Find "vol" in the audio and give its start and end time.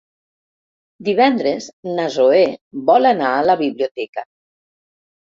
2.87-3.11